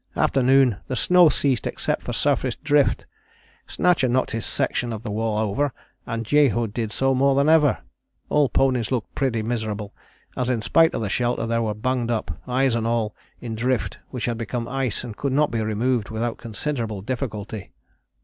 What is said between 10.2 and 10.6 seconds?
as